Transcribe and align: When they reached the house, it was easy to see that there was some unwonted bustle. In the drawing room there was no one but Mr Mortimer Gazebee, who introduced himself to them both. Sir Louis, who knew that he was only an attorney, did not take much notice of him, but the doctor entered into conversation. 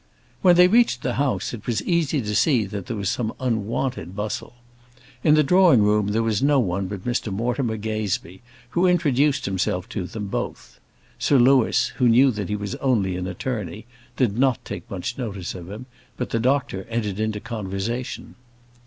When 0.41 0.55
they 0.55 0.67
reached 0.67 1.03
the 1.03 1.13
house, 1.21 1.53
it 1.53 1.67
was 1.67 1.83
easy 1.83 2.21
to 2.23 2.33
see 2.35 2.65
that 2.65 2.87
there 2.87 2.97
was 2.97 3.07
some 3.09 3.35
unwonted 3.39 4.15
bustle. 4.15 4.55
In 5.23 5.35
the 5.35 5.43
drawing 5.43 5.83
room 5.83 6.07
there 6.07 6.23
was 6.23 6.41
no 6.41 6.59
one 6.59 6.87
but 6.87 7.05
Mr 7.05 7.31
Mortimer 7.31 7.77
Gazebee, 7.77 8.41
who 8.71 8.87
introduced 8.87 9.45
himself 9.45 9.87
to 9.89 10.07
them 10.07 10.25
both. 10.25 10.79
Sir 11.19 11.37
Louis, 11.37 11.89
who 11.97 12.09
knew 12.09 12.31
that 12.31 12.49
he 12.49 12.55
was 12.55 12.73
only 12.77 13.15
an 13.15 13.27
attorney, 13.27 13.85
did 14.17 14.39
not 14.39 14.65
take 14.65 14.89
much 14.89 15.19
notice 15.19 15.53
of 15.53 15.69
him, 15.69 15.85
but 16.17 16.31
the 16.31 16.39
doctor 16.39 16.85
entered 16.89 17.19
into 17.19 17.39
conversation. 17.39 18.33